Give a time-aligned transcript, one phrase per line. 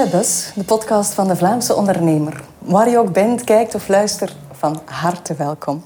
[0.00, 2.42] De podcast van de Vlaamse ondernemer.
[2.58, 5.84] Waar je ook bent, kijkt of luistert, van harte welkom.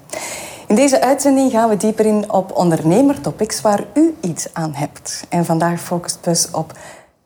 [0.66, 5.24] In deze uitzending gaan we dieper in op ondernemertopics waar u iets aan hebt.
[5.28, 6.72] En vandaag focust Bus op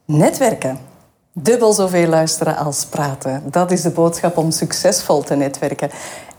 [0.04, 0.78] netwerken.
[1.32, 3.42] Dubbel zoveel luisteren als praten.
[3.50, 5.90] Dat is de boodschap om succesvol te netwerken.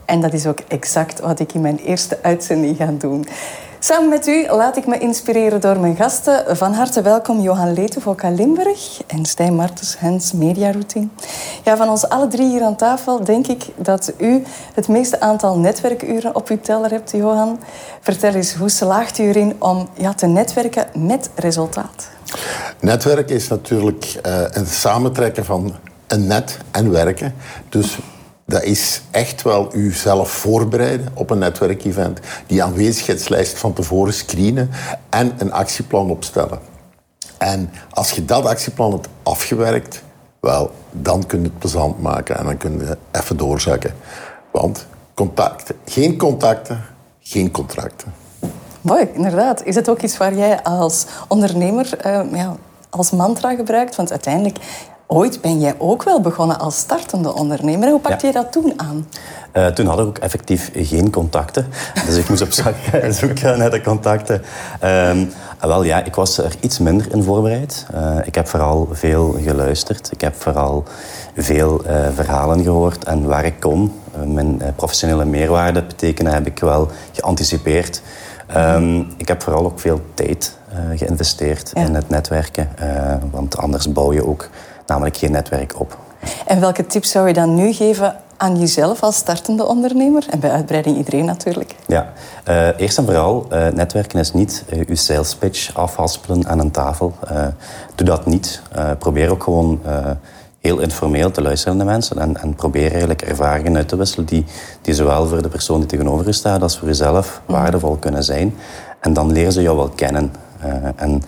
[0.04, 3.26] En dat is ook exact wat ik in mijn eerste uitzending ga doen.
[3.82, 6.56] Samen met u laat ik me inspireren door mijn gasten.
[6.56, 11.08] Van harte welkom Johan Leete, Limburg en Stijn Martens, Hens Media Routine.
[11.64, 14.42] Ja, van ons alle drie hier aan tafel denk ik dat u
[14.74, 17.60] het meeste aantal netwerkuren op uw teller hebt, Johan.
[18.00, 22.08] Vertel eens, hoe slaagt u erin om ja, te netwerken met resultaat?
[22.80, 25.74] Netwerken is natuurlijk uh, een samentrekken van
[26.06, 27.34] een net en werken.
[27.68, 27.98] Dus
[28.50, 32.20] dat is echt wel uzelf voorbereiden op een netwerkevent.
[32.46, 34.70] Die aanwezigheidslijst van tevoren screenen
[35.08, 36.58] en een actieplan opstellen.
[37.38, 40.02] En als je dat actieplan hebt afgewerkt,
[40.40, 43.94] wel, dan kun je het plezant maken en dan kun je even doorzakken.
[44.50, 46.84] Want contacten, geen contacten,
[47.20, 48.12] geen contracten.
[48.80, 49.64] Mooi, inderdaad.
[49.64, 52.56] Is het ook iets waar jij als ondernemer uh, ja,
[52.90, 53.96] als mantra gebruikt?
[53.96, 54.58] Want uiteindelijk
[55.12, 57.88] Ooit ben jij ook wel begonnen als startende ondernemer.
[57.88, 59.06] Hoe pakte je dat toen aan?
[59.52, 61.66] Uh, toen had ik ook effectief geen contacten.
[62.06, 62.52] Dus ik moest op
[63.20, 64.42] zoek gaan naar de contacten.
[64.84, 67.86] Um, wel ja, ik was er iets minder in voorbereid.
[67.94, 70.12] Uh, ik heb vooral veel geluisterd.
[70.12, 70.84] Ik heb vooral
[71.36, 73.04] veel uh, verhalen gehoord.
[73.04, 73.92] En waar ik kon,
[74.24, 78.02] mijn professionele meerwaarde betekenen, heb ik wel geanticipeerd.
[78.56, 80.56] Um, ik heb vooral ook veel tijd
[80.94, 82.68] geïnvesteerd in het netwerken.
[83.30, 84.48] want anders bouw je ook
[84.90, 85.98] namelijk geen netwerk op.
[86.46, 90.26] En welke tips zou je dan nu geven aan jezelf als startende ondernemer?
[90.30, 91.74] En bij uitbreiding iedereen natuurlijk.
[91.86, 92.12] Ja,
[92.48, 96.70] uh, eerst en vooral, uh, netwerken is niet uh, uw sales pitch afhaspelen aan een
[96.70, 97.14] tafel.
[97.94, 98.62] doe dat niet.
[98.98, 99.80] probeer ook gewoon
[100.60, 104.44] heel informeel te luisteren naar mensen en, en, probeer eigenlijk ervaringen uit te wisselen die,
[104.82, 107.52] die zowel voor de persoon die tegenover je staat als voor jezelf mhm.
[107.52, 108.54] waardevol kunnen zijn.
[109.00, 110.32] En dan leren ze jou wel kennen.
[110.96, 111.22] en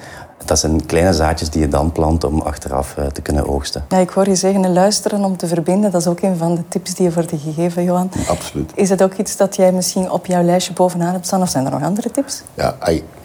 [0.44, 3.84] dat zijn kleine zaadjes die je dan plant om achteraf eh, te kunnen oogsten.
[3.88, 5.90] Ja, ik hoor je zeggen, luisteren om te verbinden.
[5.90, 8.10] Dat is ook een van de tips die je wordt gegeven, Johan.
[8.28, 8.72] Absoluut.
[8.74, 11.42] Is het ook iets dat jij misschien op jouw lijstje bovenaan hebt staan?
[11.42, 12.42] Of zijn er nog andere tips?
[12.54, 12.76] Ja,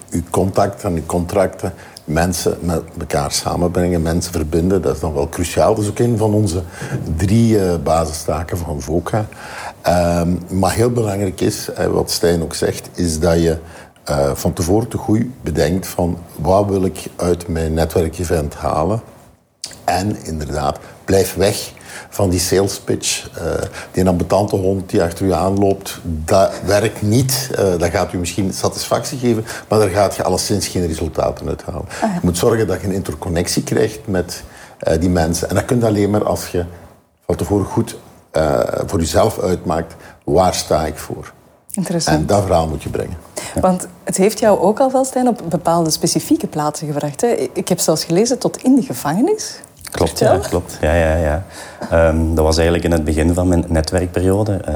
[0.10, 1.74] uw contacten en uw contracten,
[2.04, 5.76] mensen met elkaar samenbrengen, mensen verbinden, dat is dan wel cruciaal.
[5.76, 6.64] Dat is ook een van onze
[7.18, 9.26] drie uh, basistaken van VOCA.
[9.82, 13.58] Ehm, maar heel belangrijk is, wat Stijn ook zegt, is dat je
[14.10, 19.02] uh, van tevoren te goed bedenkt van wat wil ik uit mijn netwerkevent halen.
[19.84, 21.72] En inderdaad, blijf weg
[22.10, 23.30] van die sales pitch.
[23.38, 23.54] Uh,
[23.92, 27.50] die ambetante hond die achter u aanloopt, dat werkt niet.
[27.52, 31.64] Uh, dat gaat u misschien satisfactie geven, maar daar gaat je alleszins geen resultaten uit
[31.64, 31.86] halen.
[32.02, 34.44] Ah, je moet zorgen dat je een interconnectie krijgt met
[35.00, 35.50] die mensen.
[35.50, 36.66] En dat kun je alleen maar als je
[37.26, 37.98] van tevoren goed
[38.86, 41.34] voor jezelf uitmaakt, waar sta ik voor?
[41.78, 42.18] Interessant.
[42.18, 43.18] En dat verhaal moet je brengen.
[43.62, 47.22] Want het heeft jou ook al wel, Stijn, op bepaalde specifieke plaatsen gebracht.
[47.22, 47.28] Hè?
[47.54, 49.60] Ik heb zelfs gelezen tot in de gevangenis.
[49.92, 50.78] Klopt, ja, klopt.
[50.82, 51.44] Ja, ja, ja.
[52.10, 54.62] Um, dat was eigenlijk in het begin van mijn netwerkperiode.
[54.70, 54.76] Uh,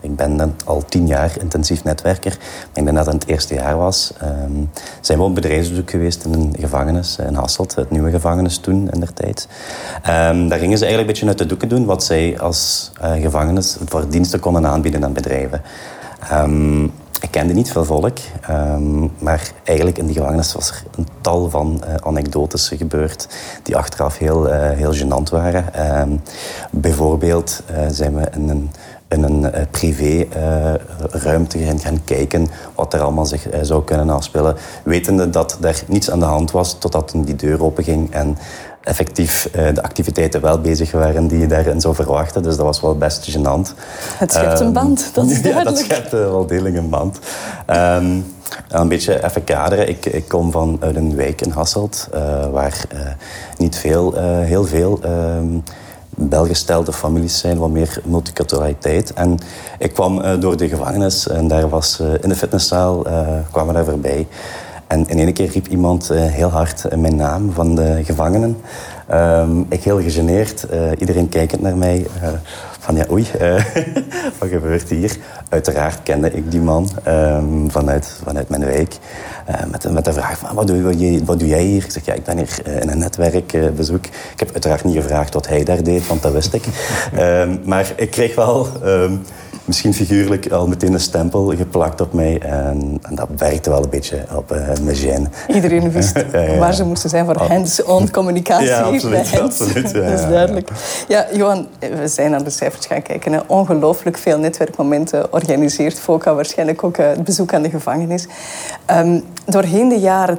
[0.00, 2.36] ik ben dan al tien jaar intensief netwerker.
[2.38, 4.12] Maar ik denk dat het het eerste jaar was.
[4.22, 7.74] Um, zijn we op bedrijfsbezoek geweest in een gevangenis in Hasselt.
[7.74, 9.48] Het nieuwe gevangenis toen, in der tijd.
[10.48, 11.84] Daar gingen ze eigenlijk een beetje uit de doeken doen...
[11.84, 15.62] wat zij als uh, gevangenis voor diensten konden aanbieden aan bedrijven.
[16.32, 18.18] Um, ik kende niet veel volk,
[18.50, 23.28] um, maar eigenlijk in die gevangenis was er een tal van uh, anekdotes gebeurd
[23.62, 25.90] die achteraf heel, uh, heel gênant waren.
[26.00, 26.22] Um,
[26.70, 28.70] bijvoorbeeld uh, zijn we in een,
[29.08, 35.58] in een privé-ruimte gaan, gaan kijken wat er allemaal zich zou kunnen afspelen, wetende dat
[35.60, 38.38] er niets aan de hand was totdat die deur openging en
[38.80, 42.42] effectief uh, de activiteiten wel bezig waren die je daarin zou verwachten.
[42.42, 43.74] Dus dat was wel best gênant.
[44.18, 45.48] Het schept een ehm, band, dat is duidelijk.
[45.60, 47.18] Ja, dat schept uh, wel degelijk een band.
[47.66, 48.34] Um,
[48.68, 49.88] een beetje even kaderen.
[49.88, 52.84] Ik, ik kom van uit een wijk in Hasselt, uh, waar
[53.56, 55.62] niet veel, heel veel um,
[56.14, 59.12] welgestelde families zijn, wat meer multiculturaliteit.
[59.12, 59.38] En
[59.78, 63.06] ik kwam door de gevangenis en daar was in de fitnesszaal,
[63.50, 64.26] kwamen daar voorbij.
[64.90, 68.56] En in één keer riep iemand uh, heel hard uh, mijn naam van de gevangenen.
[69.12, 72.06] Um, ik heel gegeneerd, uh, iedereen kijkend naar mij.
[72.78, 73.26] van ja, oei,
[74.38, 75.16] wat gebeurt hier?
[75.48, 78.96] Uiteraard kende ik die man um, vanuit, vanuit mijn wijk.
[79.70, 81.84] met, met de vraag van, wat doe, je, wat doe jij hier?
[81.84, 84.06] Ik zeg, ja, ik ben hier in een netwerkbezoek.
[84.06, 86.64] ik heb uiteraard niet gevraagd wat hij daar deed, want dat wist ik.
[87.18, 88.68] um, maar ik kreeg wel
[89.70, 92.38] misschien figuurlijk al meteen een stempel geplakt op mij.
[92.38, 96.24] En, en dat werkte wel een beetje op uh, mijn Iedereen wist
[96.58, 98.66] waar ze moesten zijn voor hands-on communicatie.
[98.66, 99.40] Ja, absoluut.
[99.40, 100.70] absoluut dat is duidelijk.
[101.08, 103.32] Ja, Johan, we zijn naar de cijfers gaan kijken.
[103.32, 103.40] Hè.
[103.46, 106.34] Ongelooflijk veel netwerkmomenten organiseert FOCA.
[106.34, 108.26] Waarschijnlijk ook het bezoek aan de gevangenis.
[108.90, 110.38] Um, doorheen de jaren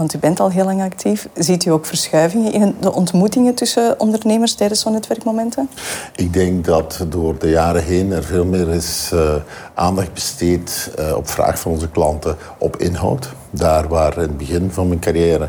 [0.00, 1.28] want u bent al heel lang actief.
[1.34, 5.70] Ziet u ook verschuivingen in de ontmoetingen tussen ondernemers tijdens zo'n netwerkmomenten?
[6.14, 9.34] Ik denk dat door de jaren heen er veel meer is uh,
[9.74, 13.28] aandacht besteed uh, op vraag van onze klanten op inhoud.
[13.50, 15.48] Daar waar in het begin van mijn carrière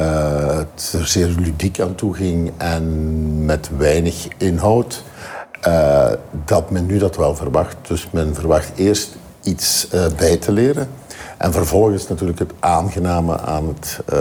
[0.00, 5.02] uh, het er zeer ludiek aan toe ging en met weinig inhoud,
[6.44, 7.76] dat men nu dat wel verwacht.
[7.88, 10.88] Dus men verwacht eerst iets bij te leren
[11.38, 14.18] en vervolgens natuurlijk het aangename aan het uh,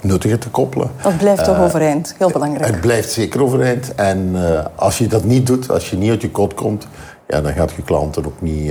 [0.00, 0.90] nuttige te koppelen.
[1.02, 2.70] Dat blijft toch uh, overeind, heel belangrijk.
[2.70, 3.94] Het blijft zeker overeind.
[3.94, 6.86] En uh, als je dat niet doet, als je niet uit je kot komt,
[7.28, 8.66] ja, dan gaat je klanten ook niet,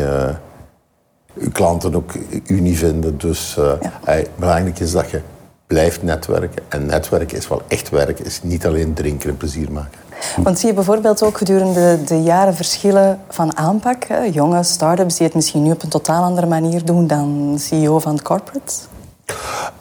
[1.34, 2.12] je klanten ook
[2.48, 3.18] u niet vinden.
[3.18, 3.58] Dus
[4.06, 4.24] ja.
[4.36, 5.22] belangrijk is dat je
[5.68, 6.64] blijft netwerken.
[6.68, 10.00] En netwerken is wel echt werk, is niet alleen drinken en plezier maken.
[10.44, 14.04] Want zie je bijvoorbeeld ook gedurende de jaren verschillen van aanpak?
[14.04, 14.24] Hè?
[14.24, 18.22] Jonge start-ups die het misschien nu op een totaal andere manier doen dan CEO van
[18.22, 18.88] corporates?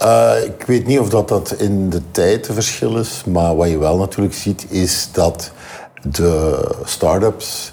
[0.03, 3.69] Uh, ik weet niet of dat, dat in de tijd een verschil is, maar wat
[3.69, 5.51] je wel natuurlijk ziet is dat
[6.03, 7.73] de start-ups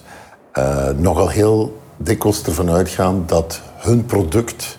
[0.53, 4.77] uh, nogal heel dikwijls ervan uitgaan dat hun product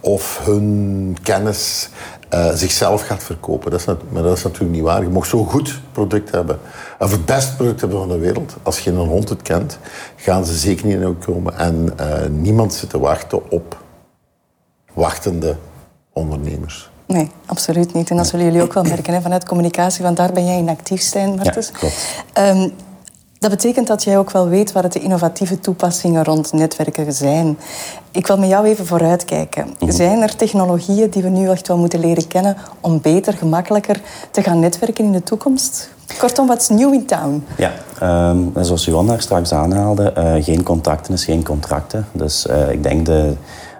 [0.00, 1.88] of hun kennis
[2.34, 3.70] uh, zichzelf gaat verkopen.
[3.70, 5.02] Dat is, maar dat is natuurlijk niet waar.
[5.02, 6.58] Je mag zo'n goed product hebben,
[6.98, 8.56] of het beste product hebben van de wereld.
[8.62, 9.78] Als je een hond het kent,
[10.16, 11.58] gaan ze zeker niet in komen.
[11.58, 13.82] En uh, niemand zit te wachten op
[14.92, 15.56] wachtende
[16.12, 16.90] ondernemers.
[17.06, 18.10] Nee, absoluut niet.
[18.10, 20.68] En dat zullen jullie ook wel merken hè, vanuit communicatie, want daar ben jij in
[20.68, 21.66] actief, Stijn Martens.
[21.66, 22.24] Ja, klopt.
[22.38, 22.72] Um,
[23.38, 27.58] dat betekent dat jij ook wel weet het de innovatieve toepassingen rond netwerken zijn.
[28.10, 29.74] Ik wil met jou even vooruitkijken.
[29.78, 29.90] Mhm.
[29.90, 34.00] Zijn er technologieën die we nu echt wel moeten leren kennen om beter, gemakkelijker
[34.30, 35.90] te gaan netwerken in de toekomst?
[36.18, 37.44] Kortom, wat is nieuw in town?
[37.56, 37.72] Ja,
[38.30, 42.06] um, zoals Johan daar straks aanhaalde, uh, geen contacten is geen contracten.
[42.12, 43.34] Dus uh, ik denk de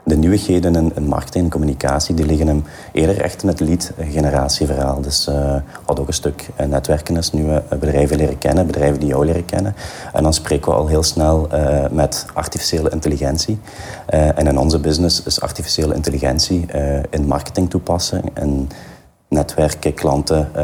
[0.08, 5.00] de nieuwigheden in, in marketing en communicatie die liggen hem eerder echt in het lead-generatieverhaal.
[5.00, 5.54] Dus uh,
[5.86, 9.44] wat ook een stuk uh, netwerken is, nieuwe bedrijven leren kennen, bedrijven die jou leren
[9.44, 9.74] kennen.
[10.12, 11.48] En dan spreken we al heel snel
[11.90, 13.58] met artificiële intelligentie.
[14.06, 16.66] en in onze business is artificiële intelligentie
[17.10, 18.22] in marketing toepassen.
[18.32, 18.68] En
[19.28, 20.62] netwerken, klanten uh,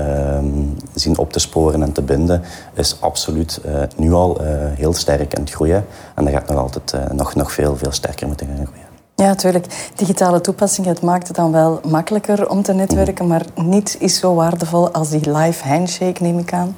[0.95, 2.43] zien op te sporen en te binden,
[2.75, 3.61] is absoluut
[3.97, 4.41] nu al
[4.75, 5.85] heel sterk aan het groeien.
[6.15, 8.84] En dat gaat nog altijd nog, nog veel, veel sterker moeten gaan groeien.
[9.17, 9.91] Ja, natuurlijk.
[9.95, 14.35] Digitale toepassingen, het maakt het dan wel makkelijker om te netwerken, maar niets is zo
[14.35, 16.77] waardevol als die live handshake, neem ik aan.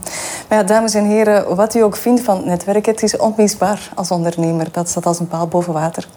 [0.48, 4.10] Maar ja, dames en heren, wat u ook vindt van netwerken, het is onmisbaar als
[4.10, 4.68] ondernemer.
[4.72, 6.08] Dat staat als een paal boven water.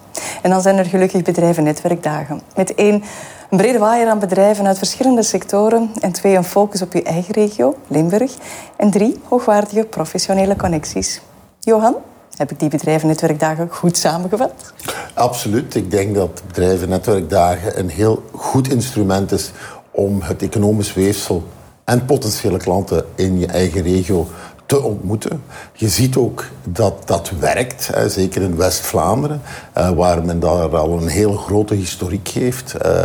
[0.42, 2.40] En dan zijn er gelukkig bedrijven netwerkdagen.
[2.56, 3.02] Met één,
[3.50, 5.90] een brede waaier aan bedrijven uit verschillende sectoren.
[6.00, 8.34] En twee, een focus op uw eigen regio, Limburg.
[8.76, 11.20] En drie, hoogwaardige professionele connecties.
[11.58, 11.96] Johan?
[12.36, 14.72] Heb ik die bedrijvennetwerkdagen goed samengevat?
[15.14, 15.74] Absoluut.
[15.74, 19.50] Ik denk dat bedrijvennetwerkdagen een heel goed instrument is
[19.90, 21.44] om het economisch weefsel
[21.84, 24.28] en potentiële klanten in je eigen regio
[24.66, 25.42] te ontmoeten.
[25.72, 29.40] Je ziet ook dat dat werkt, zeker in West-Vlaanderen,
[29.72, 32.74] eh, waar men daar al een heel grote historiek heeft.
[32.86, 33.02] Uh,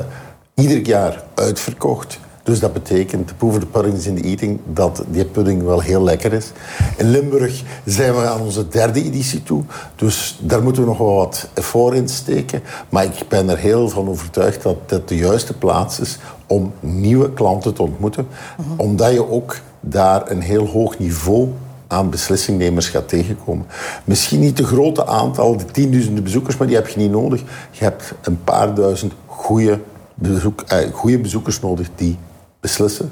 [0.53, 2.19] ieder jaar uitverkocht.
[2.45, 5.79] Dus dat betekent, de of the pudding is in the eating, dat die pudding wel
[5.79, 6.51] heel lekker is.
[6.97, 9.63] In Limburg zijn we aan onze derde editie toe.
[9.95, 12.61] Dus daar moeten we nog wel wat voor in steken.
[12.89, 17.33] Maar ik ben er heel van overtuigd dat het de juiste plaats is om nieuwe
[17.33, 18.27] klanten te ontmoeten.
[18.75, 21.49] Omdat je ook daar een heel hoog niveau
[21.87, 23.65] aan beslissingnemers gaat tegenkomen.
[24.03, 27.41] Misschien niet de grote aantal, de tienduizenden bezoekers, maar die heb je niet nodig.
[27.71, 29.79] Je hebt een paar duizend goede
[30.13, 32.17] bezoek, eh, goede bezoekers nodig die
[32.65, 33.11] beslissen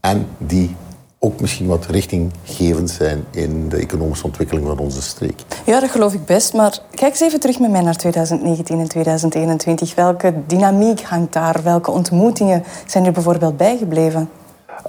[0.00, 0.76] en die
[1.18, 5.42] ook misschien wat richtinggevend zijn in de economische ontwikkeling van onze streek.
[5.64, 6.52] Ja, dat geloof ik best.
[6.52, 9.94] Maar kijk eens even terug met mij naar 2019 en 2021.
[9.94, 11.60] Welke dynamiek hangt daar?
[11.62, 14.28] Welke ontmoetingen zijn er bijvoorbeeld bijgebleven?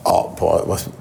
[0.04, 0.42] Oh,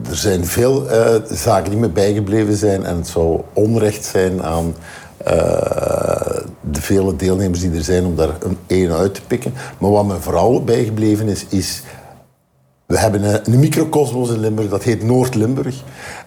[0.08, 2.84] er zijn veel uh, zaken die me bijgebleven zijn.
[2.84, 4.74] En het zou onrecht zijn aan
[5.26, 5.32] uh,
[6.60, 9.54] de vele deelnemers die er zijn om daar een één uit te pikken.
[9.78, 11.82] Maar wat me vooral bijgebleven is, is
[12.94, 15.82] we hebben een, een microcosmos in Limburg, dat heet Noord-Limburg.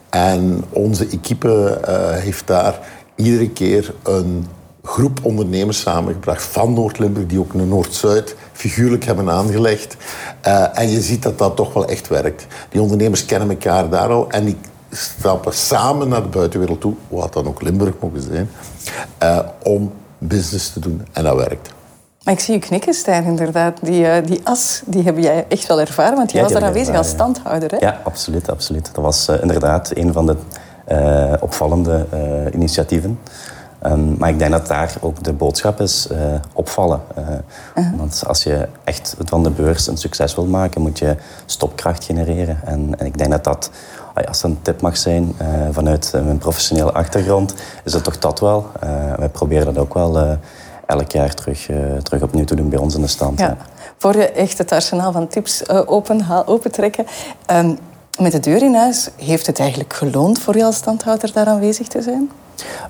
[0.10, 2.80] En onze equipe uh, heeft daar
[3.16, 4.46] iedere keer een
[4.84, 9.98] groep ondernemers samengebracht van Noord-Limburg, die ook een Noord-Zuid figuurlijk hebben aangelegd.
[10.48, 12.48] Uh, en je ziet dat dat toch wel echt werkt.
[12.70, 14.58] Die ondernemers kennen elkaar daar al en die
[14.92, 18.50] stappen samen naar de buitenwereld toe, wat dan ook Limburg mogen zijn,
[19.24, 21.06] uh, om business te doen.
[21.12, 21.76] En dat werkt.
[22.28, 23.80] Maar ik zie je knikken, Stijn, inderdaad.
[23.82, 26.96] Die, uh, die as, die heb jij echt wel ervaren, want je was daar aanwezig
[26.96, 27.72] als standhouder.
[27.72, 27.78] Hè?
[27.78, 28.90] Ja, absoluut, absoluut.
[28.94, 30.36] Dat was uh, inderdaad een van de
[31.40, 32.06] opvallende
[32.54, 33.20] initiatieven.
[33.86, 36.08] Um, maar ik denk dat daar ook de boodschap is
[36.54, 37.02] opvallen.
[37.18, 37.24] Uh,
[37.76, 37.98] uh-huh.
[37.98, 41.16] Want als je echt van de beurs een succes wil maken, moet je
[41.46, 42.60] stopkracht genereren.
[42.66, 43.72] En, en ik denk dat dat,
[44.28, 45.36] als dat een tip mag zijn
[45.72, 47.54] vanuit mijn professionele achtergrond,
[47.84, 48.72] is dat toch dat wel.
[49.18, 50.38] wij proberen dat ook wel
[50.88, 51.70] elk jaar terug,
[52.04, 53.40] terug opnieuw te doen bij ons in de stand.
[53.40, 53.58] Ja.
[53.98, 57.06] Voor je echt het arsenaal van tips open, opentrekken.
[57.52, 57.78] Um,
[58.20, 61.88] met de deur in huis, heeft het eigenlijk geloond voor je als standhouder daar aanwezig
[61.88, 62.32] te zijn?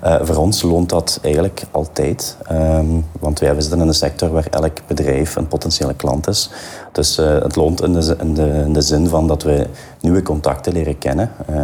[0.04, 2.36] Uh, voor ons loont dat eigenlijk altijd.
[2.52, 6.50] Um, want wij zitten in een sector waar elk bedrijf een potentiële klant is.
[6.92, 9.66] Dus uh, het loont in de, in, de, in de, zin van dat we
[10.00, 11.32] nieuwe contacten leren kennen.
[11.50, 11.56] Uh,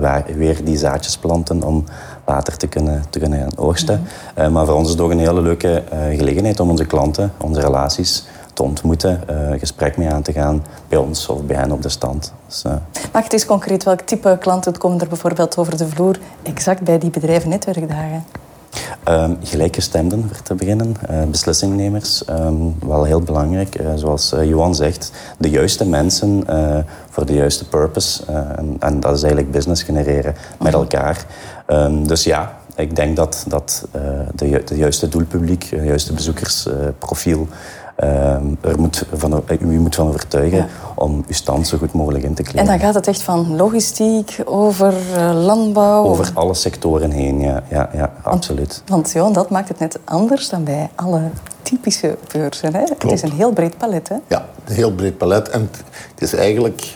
[0.00, 1.84] waar, weer die zaadjes planten om
[2.32, 4.00] later te kunnen, te kunnen oogsten.
[4.00, 5.82] Mm maar voor ons is het ook een hele leuke
[6.16, 10.98] gelegenheid om onze klanten, onze relaties te ontmoeten, uh, gesprek mee aan te gaan bij
[10.98, 12.32] ons of bij hen op de stand.
[12.46, 12.62] Dus.
[13.12, 13.84] Maak het eens concreet.
[13.84, 18.24] Welk type klanten komen er bijvoorbeeld over de vloer exact bij die bedrijven netwerkdagen?
[19.08, 20.96] Um, gelijkgestemden, voor te beginnen.
[21.10, 23.80] Uh, beslissingnemers, um, wel heel belangrijk.
[23.80, 26.44] Uh, zoals uh, Johan zegt, de juiste mensen
[27.10, 28.24] voor de juiste purpose.
[28.56, 30.80] En, en, dat is eigenlijk business genereren met mhm.
[30.80, 31.24] elkaar.
[31.66, 33.86] Um, dus ja, ik denk dat, dat
[34.34, 37.56] de, de juiste doelpubliek, het juiste bezoekersprofiel Ehm,
[38.60, 42.42] er moet van, u moet van overtuigen om uw stand zo goed mogelijk in te
[42.42, 42.60] kleden.
[42.60, 46.04] En dan gaat het echt van logistiek over uh, landbouw?
[46.04, 48.82] Over alle sectoren heen, ja, ja, ja absoluut.
[48.86, 51.30] Want, want dat maakt het net anders dan bij alle
[51.62, 52.74] typische beurzen.
[52.74, 52.80] Hè?
[52.80, 54.08] Het is een heel breed palet.
[54.08, 54.16] Hè?
[54.28, 55.48] Ja, een heel breed palet.
[55.48, 56.94] En het is eigenlijk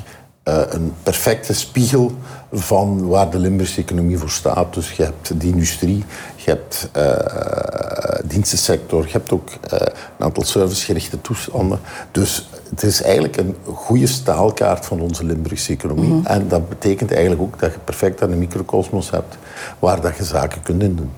[0.48, 2.12] uh, een perfecte spiegel
[2.52, 4.74] van waar de Limburgse economie voor staat.
[4.74, 6.04] Dus je hebt de industrie,
[6.36, 9.78] je hebt uh, dienstensector, je hebt ook uh,
[10.18, 11.78] een aantal servicegerichte toestanden.
[12.10, 16.04] Dus het is eigenlijk een goede staalkaart van onze Limburgse economie.
[16.04, 16.26] Mm -hmm.
[16.26, 19.36] En dat betekent eigenlijk ook dat je perfect een microcosmos hebt
[19.78, 21.10] waar dat je zaken kunt in doen.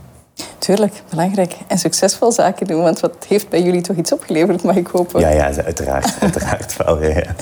[0.58, 1.56] Tuurlijk, belangrijk.
[1.66, 5.20] En succesvol zaken doen, want wat heeft bij jullie toch iets opgeleverd, mag ik hopen?
[5.20, 6.16] Ja, ja uiteraard.
[6.20, 7.34] uiteraard wel, ja.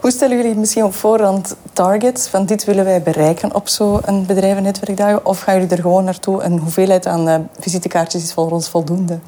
[0.00, 5.26] Hoe stellen jullie misschien op voorhand targets van dit willen wij bereiken op zo'n bedrijvennetwerkdagen?
[5.26, 9.18] Of gaan jullie er gewoon naartoe en hoeveelheid aan uh, visitekaartjes is voor ons voldoende?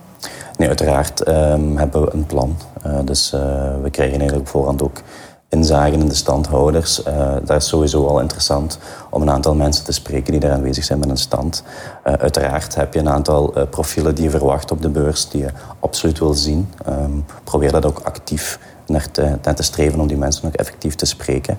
[0.57, 2.57] Nee, uiteraard um, hebben we een plan.
[2.87, 3.41] Uh, dus uh,
[3.83, 5.01] we krijgen eigenlijk op voorhand ook
[5.49, 7.07] inzagen in de standhouders.
[7.07, 8.79] Uh, dat is sowieso al interessant
[9.11, 11.63] om een aantal mensen te spreken die daar aanwezig zijn met een stand.
[12.03, 15.51] Uiteraard heb je een aantal profielen die je verwacht op de beurs, die je
[15.81, 16.71] absoluut wil zien.
[16.89, 18.59] Um, probeer dat ook actief
[18.91, 21.59] naar te, naar te streven om die mensen ook effectief te spreken.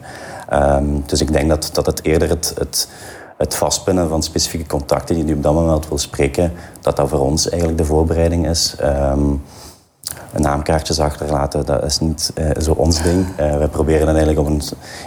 [0.53, 2.87] Um, dus ik denk dat, dat het eerder het, het,
[3.37, 7.19] het vastpinnen van specifieke contacten die je op dat moment wil spreken, dat dat voor
[7.19, 8.75] ons eigenlijk de voorbereiding is.
[8.83, 9.41] Um,
[10.37, 13.25] naamkaartjes achterlaten, dat is niet uh, zo ons ding.
[13.39, 14.61] Uh, wij proberen dan eigenlijk op een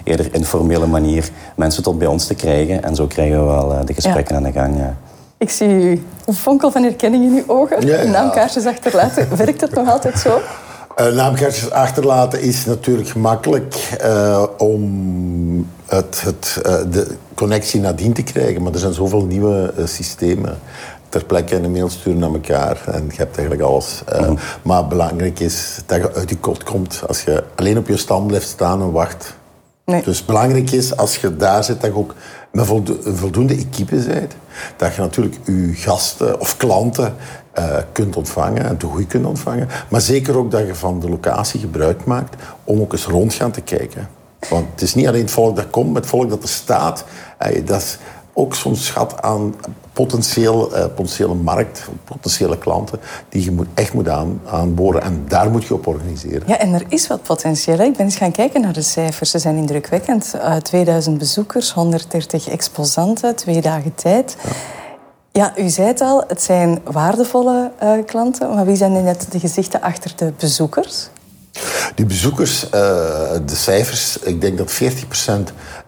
[0.05, 2.83] eerder informele manier mensen tot bij ons te krijgen.
[2.83, 4.41] En zo krijgen we wel uh, de gesprekken ja.
[4.41, 4.95] aan de gang.
[5.39, 7.87] Ik zie een fonkel van herkenning in uw ogen.
[7.87, 8.11] Ja, ja.
[8.11, 9.37] Naamkaartjes achterlaten.
[9.37, 10.41] Werkt dat nog altijd zo?
[11.01, 18.23] Uh, naamkaartjes achterlaten is natuurlijk gemakkelijk uh, om het, het, uh, de connectie nadien te
[18.23, 18.63] krijgen.
[18.63, 20.59] Maar er zijn zoveel nieuwe systemen
[21.09, 22.83] ter plekke een mail sturen naar elkaar.
[22.87, 24.03] En je hebt eigenlijk alles.
[24.21, 24.39] Mm.
[24.63, 27.03] Maar belangrijk is dat je uit die kot komt.
[27.07, 29.35] Als je alleen op je stand blijft staan en wacht.
[29.85, 30.03] Nee.
[30.03, 32.15] Dus belangrijk is als je daar zit dat je ook
[32.53, 32.67] met
[33.03, 34.35] voldoende equipe bent.
[34.77, 37.15] Dat je natuurlijk je gasten of klanten
[37.59, 39.69] uh, kunt ontvangen en te goed kunt ontvangen.
[39.89, 43.51] Maar zeker ook dat je van de locatie gebruik maakt om ook eens rond gaan
[43.51, 44.09] te kijken.
[44.49, 47.05] Want het is niet alleen het volk dat komt, maar het volk dat er staat.
[47.47, 47.99] Uh, dat is
[48.33, 49.55] ook zo'n schat aan
[49.93, 55.03] potentieel, uh, potentiële markt, potentiële klanten, die je moet, echt moet aan, aanboren.
[55.03, 56.43] En daar moet je op organiseren.
[56.47, 57.79] Ja, en er is wat potentieel.
[57.79, 59.31] Ik ben eens gaan kijken naar de cijfers.
[59.31, 60.35] Ze zijn indrukwekkend.
[60.63, 64.37] 2000 bezoekers, 130 exposanten, twee dagen tijd.
[64.43, 64.51] Ja.
[65.39, 68.55] Ja, u zei het al, het zijn waardevolle uh, klanten.
[68.55, 71.09] Maar wie zijn net de gezichten achter de bezoekers?
[71.95, 72.71] Die bezoekers, uh,
[73.47, 74.85] de cijfers, ik denk dat 40%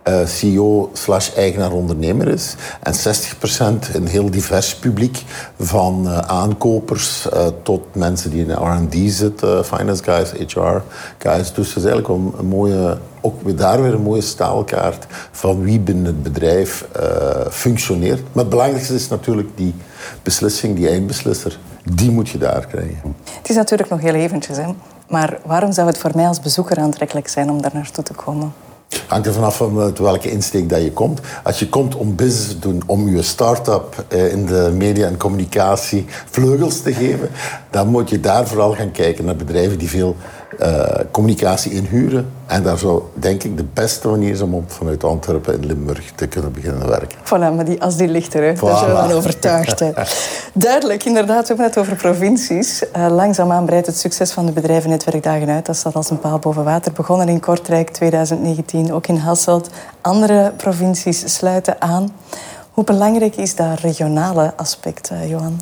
[0.09, 2.55] uh, CEO slash eigenaar-ondernemer is.
[2.83, 5.25] En 60% een heel divers publiek.
[5.59, 7.29] Van uh, aankopers
[7.63, 10.83] tot mensen die in R&D zitten, finance guys, HR
[11.19, 11.53] guys.
[11.53, 15.81] Dus het is eigenlijk een mooie, ook weer daar weer een mooie staalkaart van wie
[15.81, 16.85] binnen het bedrijf
[17.51, 18.21] functioneert.
[18.33, 19.75] Maar het belangrijkste is natuurlijk die
[20.23, 21.59] beslissing, die eindbeslisser.
[21.95, 23.17] Die moet je daar krijgen.
[23.25, 24.67] Het is natuurlijk nog heel eventjes, hè.
[25.09, 28.53] Maar waarom zou het voor mij als bezoeker aantrekkelijk zijn om daar naartoe te komen?
[29.07, 31.21] Hangt er vanaf van welke insteek dat je komt.
[31.43, 35.17] Als je komt om business te doen, om je start-up eh, in de media en
[35.17, 37.31] communicatie vleugels te geven,
[37.71, 40.17] dan moet je daar vooral gaan kijken naar bedrijven die veel
[40.61, 42.33] uh, communicatie inhuren.
[42.47, 46.27] En daar zou, denk ik, de beste manier is om vanuit Antwerpen in Limburg te
[46.27, 47.19] kunnen beginnen werken.
[47.19, 48.57] Voilà, maar die, als die ligt er.
[48.57, 48.61] Voilà.
[48.61, 49.81] daar zijn we van overtuigd.
[49.81, 49.93] Hè.
[50.53, 51.41] Duidelijk, inderdaad.
[51.41, 52.83] We hebben het over provincies.
[52.97, 55.67] Uh, langzaamaan breidt het succes van de bedrijven netwerkdagen uit.
[55.67, 56.93] Dat staat als een paal boven water.
[56.93, 59.71] Begonnen in Kortrijk 2019, ook in Hasselt.
[60.01, 62.13] Andere provincies sluiten aan.
[62.77, 65.61] Hoe belangrijk is dat regionale aspect, uh, Johan?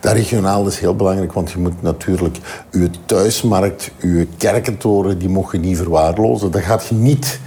[0.00, 2.36] Dat regionaal is heel belangrijk, want je moet natuurlijk
[2.70, 6.50] je thuismarkt, je kerkentoren, die mogen je niet verwaarlozen.
[6.50, 7.40] Dat gaat je niet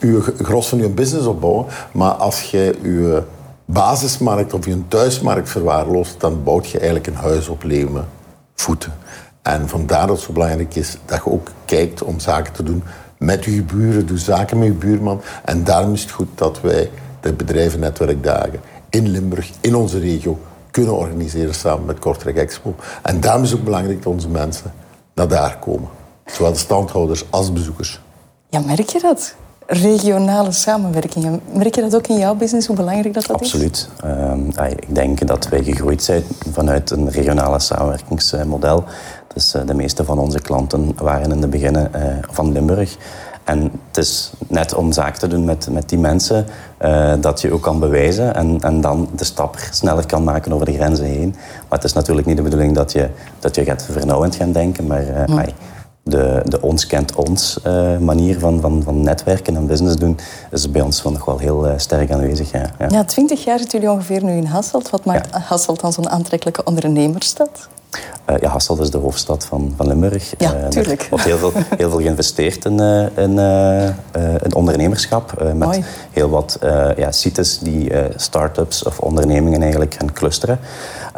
[0.00, 3.22] je gros van je business opbouwen, maar als je je
[3.64, 8.08] basismarkt of je thuismarkt verwaarloost, dan bouwt je eigenlijk een huis op leeuwen
[8.54, 8.92] voeten.
[9.42, 12.82] En vandaar dat het zo belangrijk is dat je ook kijkt om zaken te doen
[13.18, 15.20] met je buren, doe zaken met je buurman.
[15.44, 16.90] En daarom is het goed dat wij
[17.26, 20.38] de bedrijvennetwerkdagen in Limburg, in onze regio,
[20.70, 22.74] kunnen organiseren samen met Kortrijk Expo.
[23.02, 24.72] En daarom is het ook belangrijk dat onze mensen
[25.14, 25.88] naar daar komen.
[26.26, 28.00] Zowel de standhouders als bezoekers.
[28.48, 29.34] Ja, merk je dat?
[29.66, 31.40] Regionale samenwerking.
[31.52, 33.46] Merk je dat ook in jouw business, hoe belangrijk dat, dat is?
[33.46, 33.88] Absoluut.
[34.04, 38.84] Uh, ik denk dat wij gegroeid zijn vanuit een regionale samenwerkingsmodel.
[39.34, 42.96] Dus uh, de meeste van onze klanten waren in de beginnen uh, van Limburg.
[43.46, 46.46] En het is net om zaken te doen met, met die mensen
[46.82, 50.66] uh, dat je ook kan bewijzen en, en dan de stap sneller kan maken over
[50.66, 51.34] de grenzen heen.
[51.68, 54.86] Maar het is natuurlijk niet de bedoeling dat je, dat je gaat vernauwend gaan denken,
[54.86, 55.38] maar uh,
[56.02, 60.18] de, de ons kent ons uh, manier van, van, van netwerken en business doen
[60.50, 62.52] is bij ons nog wel heel sterk aanwezig.
[62.52, 62.70] Ja.
[62.88, 63.04] Ja.
[63.04, 64.90] twintig jaar zitten jullie ongeveer nu in Hasselt.
[64.90, 65.34] Wat maakt.
[65.34, 67.68] Hasselt dan zo'n aantrekkelijke ondernemerstad?
[68.30, 70.34] Uh, ja, Hasselt is de hoofdstad van, van Limburg.
[70.38, 71.02] Ja, uh, tuurlijk.
[71.02, 73.38] Er wordt heel veel, heel veel geïnvesteerd in, uh, in,
[74.42, 75.42] in, ondernemerschap.
[75.42, 75.84] met Mooi.
[76.10, 76.58] heel wat
[76.96, 80.58] ja, sites die start-ups of ondernemingen eigenlijk gaan clusteren.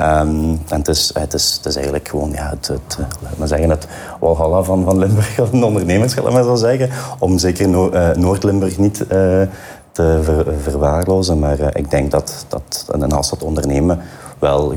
[0.01, 2.99] Um, en het is, het, is, het is eigenlijk gewoon ja, het, het,
[3.37, 3.87] maar zeggen, het
[4.21, 6.91] Walhalla van, van Limburg, een ondernemerschap, maar zo zeggen.
[7.19, 9.05] Om zeker no Noord-Limburg niet
[9.93, 11.39] te ver, verwaarlozen.
[11.39, 14.01] Maar ik denk dat, dat een Hasselt ondernemen
[14.39, 14.75] wel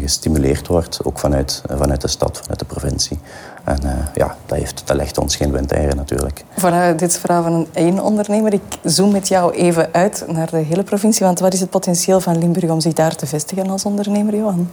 [0.00, 3.18] gestimuleerd wordt, ook vanuit, vanuit de stad, vanuit de provincie.
[3.64, 6.44] En uh, ja, dat, heeft, dat legt ons geen windeieren natuurlijk.
[6.56, 8.52] Vanuit dit verhaal van een één ondernemer.
[8.52, 11.26] Ik zoom met jou even uit naar de hele provincie.
[11.26, 14.70] Want wat is het potentieel van Limburg om zich daar te vestigen als ondernemer, Johan?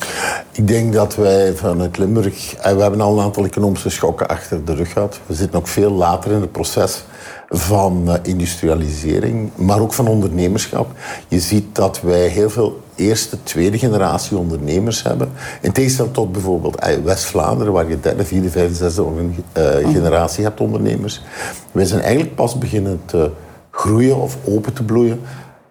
[0.51, 2.55] Ik denk dat wij vanuit Limburg...
[2.55, 5.19] Eh, we hebben al een aantal economische schokken achter de rug gehad.
[5.25, 7.03] We zitten nog veel later in het proces
[7.49, 10.91] van eh, industrialisering, maar ook van ondernemerschap.
[11.27, 15.29] Je ziet dat wij heel veel eerste, tweede generatie ondernemers hebben.
[15.61, 20.59] In tegenstelling tot bijvoorbeeld eh, West-Vlaanderen, waar je derde, vierde, vijfde, zesde uh, generatie hebt
[20.59, 21.23] ondernemers.
[21.71, 23.31] Wij zijn eigenlijk pas beginnen te
[23.71, 25.21] groeien of open te bloeien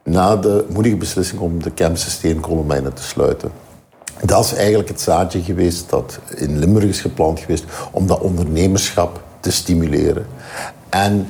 [0.04, 3.50] na de moedige beslissing om de Kempse steenkolenmijnen te sluiten.
[4.24, 9.22] Dat is eigenlijk het zaadje geweest dat in Limburg is gepland geweest om dat ondernemerschap
[9.40, 10.26] te stimuleren.
[10.88, 11.28] En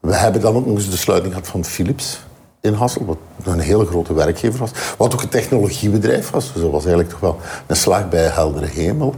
[0.00, 2.20] we hebben dan ook nog eens de sluiting gehad van Philips
[2.62, 4.70] in Hassel, wat een hele grote werkgever was.
[4.98, 6.52] Wat ook een technologiebedrijf was.
[6.52, 9.14] Dus dat was eigenlijk toch wel een slag bij heldere hemel.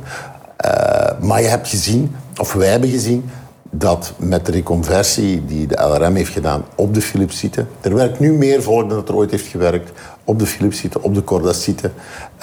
[0.64, 3.30] Uh, maar je hebt gezien, of wij hebben gezien,
[3.70, 8.32] dat met de reconversie die de LRM heeft gedaan op de Philips-site, er werkt nu
[8.32, 9.90] meer volk dan het er ooit heeft gewerkt
[10.24, 11.90] op de Philips-site, op de Corda-site,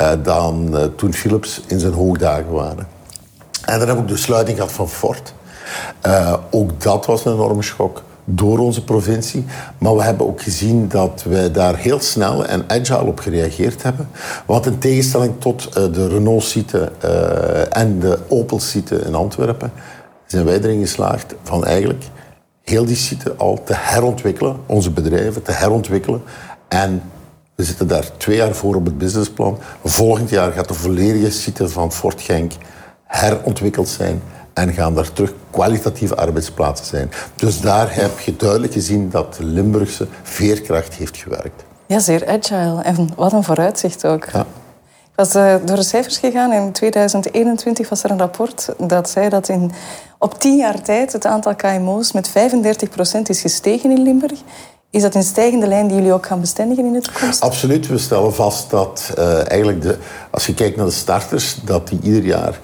[0.02, 2.88] uh, dan uh, toen Philips in zijn hoogdagen waren.
[3.66, 5.34] En dan heb ik de sluiting gehad van Ford.
[6.50, 9.46] ook dat was een enorme schok door onze provincie.
[9.78, 14.10] Maar we hebben ook gezien dat wij daar heel snel en agile op gereageerd hebben.
[14.46, 19.72] Want in tegenstelling tot uh, de Renault-site uh, en de Opel-site in Antwerpen...
[20.26, 22.04] zijn wij erin geslaagd van eigenlijk
[22.64, 24.56] heel die site al te herontwikkelen.
[24.66, 26.22] Onze bedrijven te herontwikkelen.
[26.68, 27.02] En
[27.56, 29.58] we zitten daar twee jaar voor op het businessplan.
[29.84, 32.52] Volgend jaar gaat de volledige site van Fort Genk
[33.12, 34.22] herontwikkeld zijn
[34.54, 37.12] en gaan daar terug kwalitatieve arbeidsplaatsen zijn.
[37.36, 41.64] Dus daar heb je duidelijk gezien dat de Limburgse veerkracht heeft gewerkt.
[41.86, 42.82] Ja, zeer agile.
[42.82, 44.26] En wat een vooruitzicht ook.
[44.34, 44.46] Ja.
[45.12, 46.54] Ik was uh, door de cijfers gegaan.
[46.54, 49.72] In 2021 was er een rapport dat zei dat in,
[50.18, 52.32] op tien jaar tijd het aantal KMO's met 35%
[53.24, 54.40] is gestegen in Limburg.
[54.90, 57.42] Is dat een stijgende lijn die jullie ook gaan bestendigen in de toekomst?
[57.42, 57.88] Absoluut.
[57.88, 59.98] We stellen vast dat uh, eigenlijk de,
[60.32, 62.60] als je kijkt naar de starters, dat die ieder jaar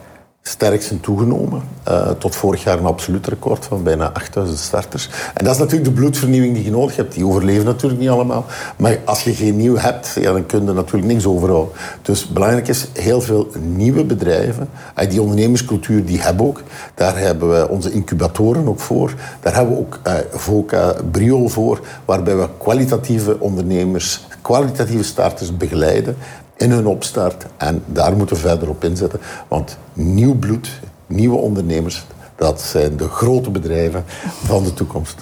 [0.47, 1.61] sterk zijn toegenomen.
[1.87, 5.09] Uh, tot vorig jaar een absoluut record van bijna 8000 starters.
[5.33, 7.13] En dat is natuurlijk de bloedvernieuwing die je nodig hebt.
[7.13, 8.45] Die overleven natuurlijk niet allemaal.
[8.77, 11.73] Maar als je geen nieuw hebt, ja, dan kun je natuurlijk niks overhouden.
[12.01, 14.69] Dus belangrijk is, heel veel nieuwe bedrijven.
[14.99, 16.63] Uh, die ondernemerscultuur die hebben ook.
[16.95, 19.13] Daar hebben we onze incubatoren ook voor.
[19.39, 21.79] Daar hebben we ook uh, VOCA Briol voor.
[22.05, 26.17] Waarbij we kwalitatieve ondernemers, kwalitatieve starters begeleiden
[26.57, 27.45] in hun opstart.
[27.57, 29.19] En daar moeten we verder op inzetten.
[29.47, 30.69] Want nieuw bloed,
[31.07, 34.05] nieuwe ondernemers, dat zijn de grote bedrijven
[34.43, 35.15] van de toekomst.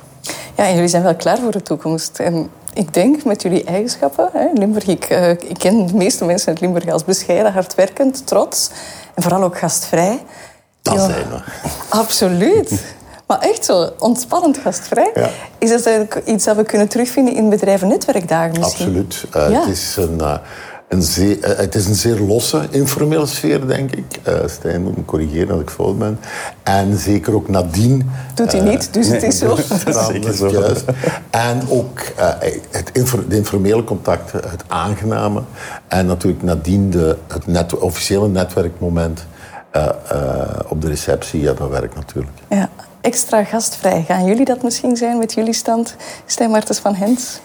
[0.56, 2.19] Ja, en jullie zijn wel klaar voor de toekomst.
[2.19, 6.48] En ik denk met jullie eigenschappen, hè, Limburg, ik, uh, ik ken de meeste mensen
[6.48, 8.69] uit Limburg als bescheiden, hardwerkend, trots
[9.13, 10.24] en vooral ook gastvrij.
[10.82, 11.39] Dat zijn we.
[11.89, 12.71] Absoluut.
[13.28, 15.12] Maar echt zo ontspannend gastvrij.
[15.13, 15.30] Ja.
[15.58, 18.86] Is dat iets dat we kunnen terugvinden in bedrijven netwerkdagen misschien?
[18.86, 19.26] Absoluut.
[19.36, 19.60] Uh, ja.
[19.60, 20.17] Het is een...
[20.21, 20.38] Uh,
[20.88, 24.19] een zeer, uh, het is een zeer losse, informele sfeer, denk ik.
[24.28, 26.19] Uh, Stijn moet me corrigeren als ik fout ben.
[26.63, 28.10] En zeker ook nadien.
[28.34, 29.48] Doet hij niet, dus het is zo.
[29.48, 30.50] dat is zeker zo.
[30.50, 30.86] Juist.
[31.30, 32.30] En ook uh,
[32.69, 35.41] het infor de informele contacten, het aangename.
[35.88, 39.26] En natuurlijk nadien de, het net officiële netwerkmoment
[40.67, 41.41] op de receptie.
[41.41, 42.38] Ja, dat werkt natuurlijk.
[42.49, 42.69] Ja
[43.05, 44.03] extra gastvrij.
[44.07, 47.39] Gaan jullie dat misschien zijn met jullie stand, Stijn Martens van Hens?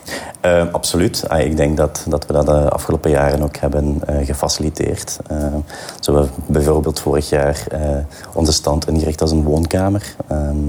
[0.44, 1.24] Uh, absoluut.
[1.28, 5.18] Ah, ik denk dat, dat we dat de afgelopen jaren ook hebben uh, gefaciliteerd.
[5.32, 5.44] Uh,
[6.00, 7.64] zo we bijvoorbeeld vorig jaar
[8.32, 10.14] onze stand ingericht als een woonkamer.
[10.28, 10.66] Ehm,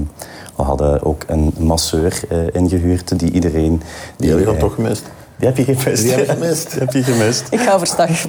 [0.56, 2.20] we hadden ook een masseur
[2.52, 3.76] ingehuurd die iedereen...
[3.76, 3.82] Die,
[4.16, 5.04] die hebben we dan toch gemist?
[5.42, 6.02] Die heb je gemist.
[6.02, 6.70] Die heb je gemist.
[6.70, 7.44] Die heb je gemist.
[7.50, 8.10] Ik ga overstag.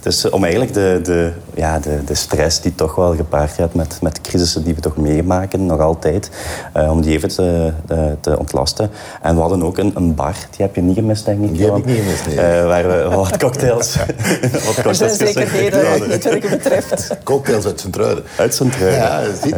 [0.00, 3.74] dus eh, om eigenlijk de, de, ja, de, de stress die toch wel gepaard gaat
[3.74, 6.30] met, met de crisissen die we toch meemaken, nog altijd,
[6.76, 7.72] uh, om die even te,
[8.20, 8.90] te, ontlasten.
[9.22, 11.56] En we hadden ook een, een bar, die heb je niet gemist, denk ik.
[11.56, 12.36] Die heb ik niet gemist, nee.
[12.36, 13.96] Uh, waar we wat cocktails...
[14.66, 17.16] wat cocktails er zijn zekerheden, wat betreft.
[17.22, 18.24] Cocktails uit Sint-Truiden.
[18.36, 18.98] Uit Sint-Truiden.
[18.98, 19.54] Ja, ziet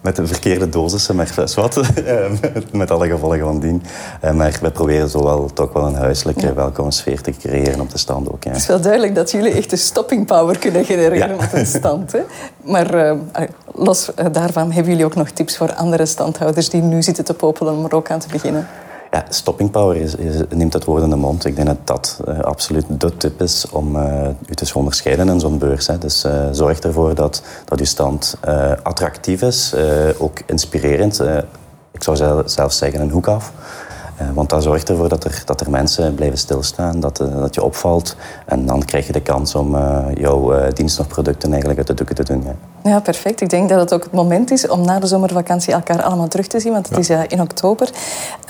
[0.00, 1.80] met de verkeerde dosissen, maar wat.
[2.00, 2.30] Eh,
[2.72, 3.82] met alle gevolgen van dien.
[4.20, 6.54] Eh, maar we proberen zo wel, toch wel een huiselijke ja.
[6.54, 8.44] welkome sfeer te creëren op de stand ook.
[8.44, 8.50] Ja.
[8.50, 12.12] Het is wel duidelijk dat jullie echt de stopping power kunnen genereren op een stand.
[12.12, 12.20] Hè?
[12.62, 13.12] Maar uh,
[13.74, 17.72] los daarvan hebben jullie ook nog tips voor andere standhouders die nu zitten te popelen
[17.72, 18.68] om er ook aan te beginnen?
[19.10, 20.14] Ja, stopping power is,
[20.48, 21.44] neemt het woord in de mond.
[21.44, 25.40] Ik denk dat dat uh, absoluut de tip is om uh, u te onderscheiden in
[25.40, 25.86] zo'n beurs.
[25.86, 25.98] Hè.
[25.98, 28.36] Dus uh, zorg ervoor dat, dat uw stand
[28.82, 29.74] attractief is,
[30.18, 31.20] ook inspirerend.
[31.90, 33.52] ik zou zelfs zeggen een hoek af.
[34.20, 37.54] Eh, want dat zorgt ervoor dat er, dat er mensen blijven stilstaan, dat, eh, dat
[37.54, 38.16] je opvalt.
[38.46, 41.94] En dan krijg je de kans om uh, jouw dienst of producten eigenlijk uit de
[41.94, 42.42] doeken te doen.
[42.42, 42.90] Ja.
[42.90, 43.00] ja.
[43.00, 43.40] perfect.
[43.40, 46.46] Ik denk dat het ook het moment is om na de zomervakantie elkaar allemaal terug
[46.46, 47.90] te zien, want het is in oktober.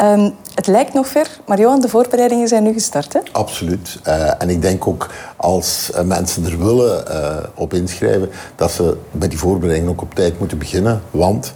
[0.02, 3.20] Um, het lijkt nog ver, maar Johan, de voorbereidingen zijn nu gestart, hè?
[3.32, 3.98] Absoluut.
[4.38, 7.04] en ik denk ook als mensen er willen
[7.54, 11.02] op inschrijven, dat ze bij die voorbereidingen ook op tijd moeten beginnen.
[11.10, 11.52] Want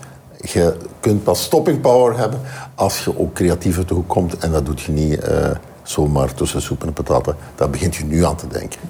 [0.53, 2.41] je kunt pas stopping power hebben
[2.75, 4.39] als je ook creatief uit de hoek komt.
[4.39, 5.51] En dat doet je niet uh,
[5.83, 7.37] zomaar tussen soep en pataten.
[7.55, 8.81] Daar begint je nu aan te denken.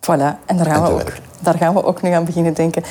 [0.00, 2.82] Voilà, en daar gaan, we, ook, daar gaan we ook nu aan beginnen denken.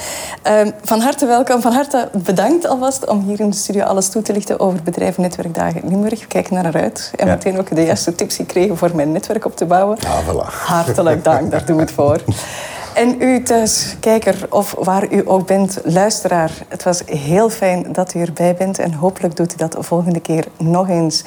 [0.48, 4.22] Uh, van harte welkom, van harte bedankt alvast om hier in de studio alles toe
[4.22, 6.20] te lichten over bedrijven Netwerkdagen Limburg.
[6.20, 7.34] We kijken naar eruit en ja.
[7.34, 9.98] meteen ook de juiste tips gekregen voor mijn netwerk op te bouwen.
[10.00, 10.54] Ja, voilà.
[10.66, 12.22] Hartelijk dank, daar doen we het voor.
[12.94, 16.52] En u thuis, kijker of waar u ook bent, luisteraar.
[16.68, 20.20] Het was heel fijn dat u erbij bent en hopelijk doet u dat de volgende
[20.20, 21.24] keer nog eens.